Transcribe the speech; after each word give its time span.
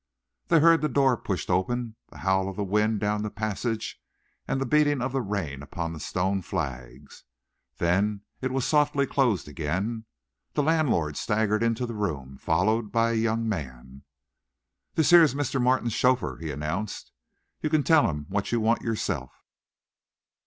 They 0.47 0.59
heard 0.59 0.81
the 0.81 0.89
door 0.89 1.15
pushed 1.15 1.51
open, 1.51 1.95
the 2.09 2.17
howl 2.17 2.49
of 2.49 2.57
wind 2.57 2.99
down 2.99 3.21
the 3.21 3.29
passage, 3.29 4.01
and 4.47 4.59
the 4.59 4.65
beating 4.65 4.99
of 4.99 5.13
rain 5.13 5.61
upon 5.61 5.93
the 5.93 5.99
stone 5.99 6.41
flags. 6.41 7.23
Then 7.77 8.21
it 8.41 8.49
was 8.51 8.65
softly 8.65 9.05
closed 9.05 9.47
again. 9.47 10.05
The 10.53 10.63
landlord 10.63 11.17
staggered 11.17 11.61
into 11.61 11.85
the 11.85 11.93
room, 11.93 12.39
followed 12.39 12.91
by 12.91 13.11
a 13.11 13.13
young 13.13 13.47
man. 13.47 14.01
"This 14.95 15.13
'ere 15.13 15.21
is 15.21 15.35
Mr. 15.35 15.61
Martin's 15.61 15.93
chaffer," 15.95 16.37
he 16.41 16.49
announced. 16.49 17.11
"You 17.61 17.69
can 17.69 17.83
tell 17.83 18.09
him 18.09 18.25
what 18.27 18.51
you 18.51 18.59
want 18.59 18.81
yerself." 18.81 19.31